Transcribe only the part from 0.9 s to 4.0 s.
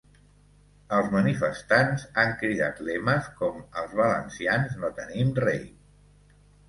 Els manifestants han cridat lemes com ‘Els